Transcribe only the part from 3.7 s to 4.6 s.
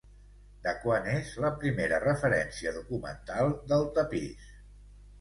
del tapís?